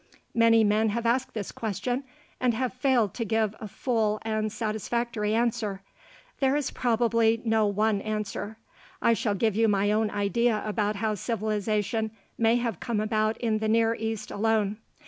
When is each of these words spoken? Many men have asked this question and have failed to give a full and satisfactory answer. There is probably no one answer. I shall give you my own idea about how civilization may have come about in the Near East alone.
Many 0.33 0.63
men 0.63 0.89
have 0.89 1.05
asked 1.05 1.35
this 1.35 1.51
question 1.51 2.05
and 2.39 2.55
have 2.55 2.73
failed 2.73 3.13
to 3.13 3.23
give 3.23 3.53
a 3.59 3.67
full 3.67 4.17
and 4.23 4.51
satisfactory 4.51 5.35
answer. 5.35 5.83
There 6.39 6.55
is 6.55 6.71
probably 6.71 7.39
no 7.45 7.67
one 7.67 8.01
answer. 8.01 8.57
I 8.99 9.13
shall 9.13 9.35
give 9.35 9.55
you 9.55 9.67
my 9.67 9.91
own 9.91 10.09
idea 10.09 10.63
about 10.65 10.95
how 10.95 11.13
civilization 11.13 12.09
may 12.35 12.55
have 12.55 12.79
come 12.79 12.99
about 12.99 13.37
in 13.37 13.59
the 13.59 13.67
Near 13.69 13.93
East 13.93 14.31
alone. 14.31 14.77